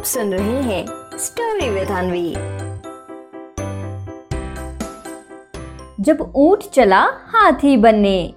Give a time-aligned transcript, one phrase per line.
[0.00, 0.84] आप सुन रहे हैं
[1.18, 2.30] स्टोरी विद अनवी
[6.00, 8.34] जब ऊँट चला हाथी बनने।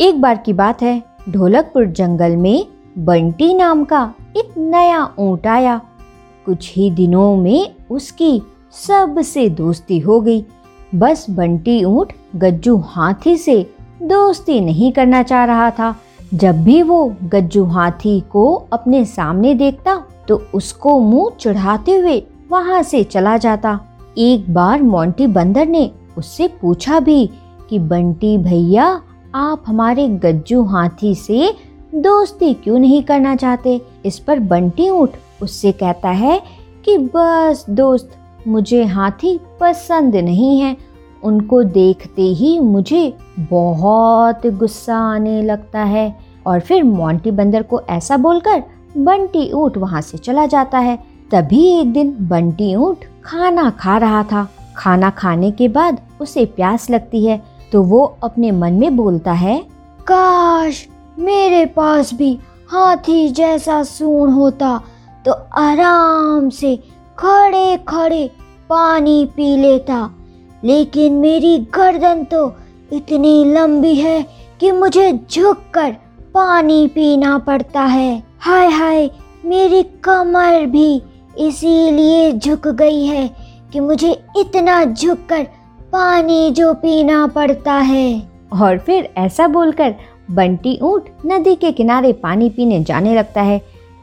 [0.00, 2.66] एक बार की बात है, ढोलकपुर जंगल में
[2.98, 5.80] बंटी नाम का एक नया ऊँट आया।
[6.46, 8.42] कुछ ही दिनों में उसकी
[8.72, 10.44] सबसे दोस्ती हो गई।
[10.94, 13.62] बस बंटी ऊँट गज्जू हाथी से
[14.02, 15.94] दोस्ती नहीं करना चाह रहा था।
[16.34, 22.82] जब भी वो गज्जू हाथी को अपने सामने देखता तो उसको मुँह चढ़ाते हुए वहाँ
[22.82, 23.80] से चला जाता।
[24.18, 27.30] एक बार मोंटी बंदर ने उससे पूछा भी
[27.70, 29.02] कि, बंटी भैया,
[29.34, 31.54] आप हमारे गज्जू हाथी से
[31.94, 33.82] दोस्ती क्यों नहीं करना चाहते?
[34.04, 35.10] इस पर बंटी ऊँट
[35.42, 36.42] उससे कहता है
[36.84, 38.10] कि, बस दोस्त,
[38.48, 40.76] मुझे हाथी पसंद नहीं है।
[41.24, 48.16] उनको देखते ही मुझे बहुत गुस्सा आने लगता है। और फिर मोंटी बंदर को ऐसा
[48.16, 48.62] बोलकर
[48.96, 50.96] बंटी ऊँट वहाँ से चला जाता है।
[51.30, 56.88] तभी एक दिन बंटी ऊँट खाना खा रहा था। खाना खाने के बाद उसे प्यास
[56.90, 57.40] लगती है
[57.72, 59.58] तो वो अपने मन में बोलता है,
[60.06, 60.86] काश
[61.18, 62.38] मेरे पास भी
[62.70, 64.80] हाथी जैसा सूंड होता
[65.24, 66.76] तो आराम से
[67.18, 68.30] खड़े खड़े
[68.70, 70.08] पानी पी लेता।
[70.64, 72.52] लेकिन मेरी गर्दन तो
[72.92, 74.22] इतनी लंबी है
[74.60, 75.90] कि मुझे झुककर
[76.34, 79.10] पानी पीना पड़ता है। हाय हाय,
[79.44, 81.02] मेरी कमर भी
[81.38, 83.30] इसीलिए झुक गई है
[83.72, 85.42] कि मुझे इतना झुककर
[85.92, 88.22] पानी जो पीना पड़ता है।
[88.52, 89.94] और फिर ऐसा बोलकर
[90.30, 93.58] बंटी ऊँट नदी के किनारे पानी पीने जाने लगता है।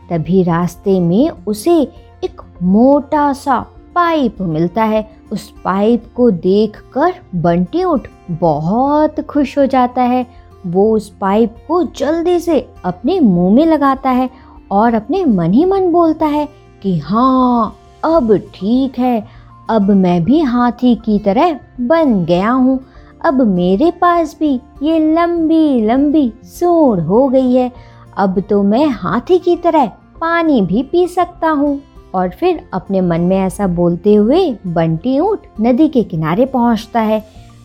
[0.10, 1.82] तभी रास्ते में उसे
[2.24, 3.60] एक मोटा सा
[3.96, 10.26] पाइप मिलता है। उस पाइप को देखकर बंटी ऊँट बहुत खुश हो जाता है
[10.66, 14.30] वो उस पाइप को जल्दी से अपने मुँह में लगाता है
[14.72, 16.48] और अपने मन ही मन बोलता है
[16.84, 19.28] कि हाँ अब ठीक है,
[19.70, 22.80] अब मैं भी हाथी की तरह बन गया हूँ।
[23.26, 24.54] अब मेरे पास भी
[24.84, 27.72] ये लंबी लंबी सूढ़ हो गई है।
[28.18, 29.86] अब तो मैं हाथी की तरह
[30.22, 31.80] पानी भी पी सकता हूँ।
[32.14, 37.24] और फिर अपने मन में ऐसा बोलते हुए बंटी ऊँट नदी के किनारे पहुँचता है।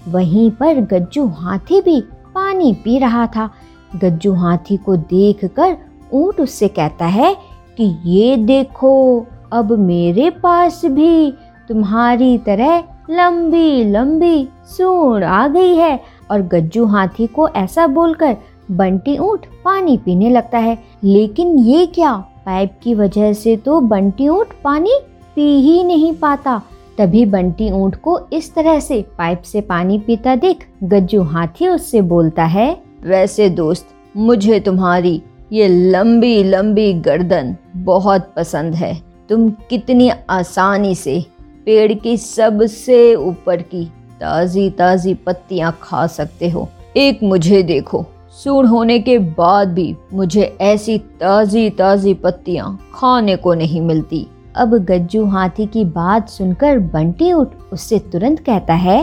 [0.09, 2.03] वहीं पर गज्जू हाथी भी
[2.51, 3.51] पानी पी रहा था।
[3.97, 5.77] गज्जू हाथी को देखकर
[6.13, 7.37] ऊँट उससे कहता है
[7.77, 11.33] कि ये देखो, अब मेरे पास भी
[11.69, 16.01] तुम्हारी तरह लंबी लंबी सूंड आ गई है।
[16.31, 18.37] और गज्जू हाथी को ऐसा बोलकर
[18.71, 22.13] बंटी ऊँट पानी पीने लगता है। लेकिन ये क्या?
[22.47, 24.99] पाइप की वजह से तो बंटी ऊँट पानी
[25.37, 26.61] पी ही नहीं पाता।
[27.01, 32.01] तभी बंटी ऊँट को इस तरह से पाइप से पानी पीता देख गज्जू हाथी उससे
[32.01, 35.23] बोलता है, वैसे दोस्त, मुझे तुम्हारी
[35.53, 38.95] ये लंबी लंबी गर्दन बहुत पसंद है।
[39.29, 41.19] तुम कितनी आसानी से
[41.67, 43.85] पेड़ की सबसे ऊपर की
[44.21, 48.05] ताज़ी ताज़ी पत्तियाँ खा सकते हो। एक मुझे देखो,
[48.45, 54.75] सूढ़ होने के बाद भी मुझे ऐसी ताज़ी ताज़ी पत्तियाँ खाने को नहीं मिलती। अब
[54.85, 59.03] गज्जू हाथी की बात सुनकर बंटी उठ उससे तुरंत कहता है,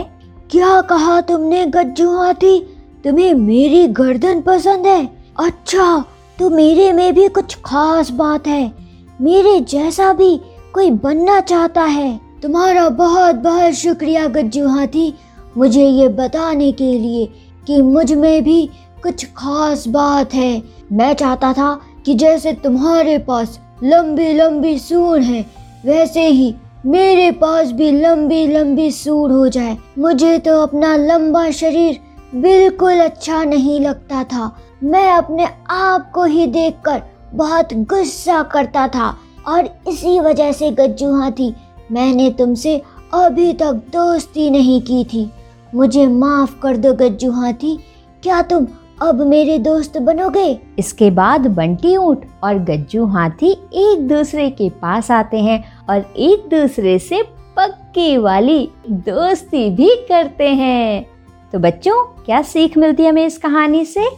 [0.50, 2.58] क्या कहा तुमने गज्जू हाथी?
[3.04, 5.08] तुम्हें मेरी गर्दन पसंद है।
[5.40, 6.04] अच्छा
[6.38, 8.72] तो मेरे में भी कुछ खास बात है।
[9.20, 10.36] मेरे जैसा भी
[10.74, 15.12] कोई बनना चाहता है। तुम्हारा बहुत बहुत शुक्रिया गज्जू हाथी।
[15.56, 17.26] मुझे ये बताने के लिए
[17.66, 18.70] कि मुझमें भी
[19.02, 25.44] कुछ खास बात है। मैं चाहता था कि जैसे तुम्हारे पास लंबी लंबी सूढ़ है।
[25.84, 26.54] वैसे ही
[26.86, 31.98] मेरे पास भी लंबी लंबी सूढ़ हो जाए, मुझे तो अपना लंबा शरीर
[32.34, 34.50] बिल्कुल अच्छा नहीं लगता था।
[34.84, 37.02] मैं अपने आप को ही देखकर
[37.34, 39.14] बहुत गुस्सा करता था
[39.48, 41.54] और इसी वजह से गज्जू हाथी
[41.92, 42.76] मैंने तुमसे
[43.14, 45.30] अभी तक दोस्ती नहीं की थी।
[45.72, 47.76] मुझे माफ़ कर दो गज्जू हाथी
[48.22, 48.66] क्या तुम
[49.02, 55.10] अब मेरे दोस्त बनोगे। इसके बाद बंटी ऊँट और गज्जू हाथी एक दूसरे के पास
[55.10, 57.22] आते हैं और एक दूसरे से
[57.56, 61.06] पक्की वाली दोस्ती भी करते हैं।
[61.52, 64.08] तो बच्चों, क्या सीख मिलती है हमें इस कहानी से?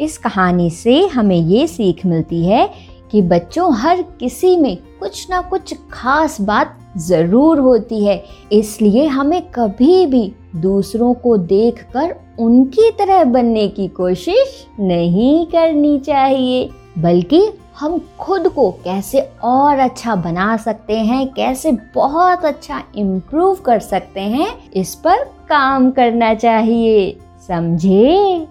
[0.00, 2.70] इस कहानी से हमें ये सीख मिलती है
[3.10, 9.40] कि बच्चों, हर किसी में कुछ ना कुछ खास बात ज़रूर होती है। इसलिए हमें
[9.50, 16.68] कभी भी दूसरों को देखकर उनकी तरह बनने की कोशिश नहीं करनी चाहिए,
[16.98, 17.42] बल्कि
[17.78, 24.20] हम खुद को कैसे और अच्छा बना सकते हैं, कैसे बहुत अच्छा इम्प्रूव कर सकते
[24.20, 27.18] हैं, इस पर काम करना चाहिए।
[27.48, 28.46] समझे?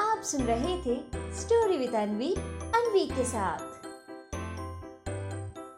[0.00, 0.96] आप सुन रहे थे
[1.40, 2.34] स्टोरी विद अनवी
[2.74, 3.73] अनवी के साथ।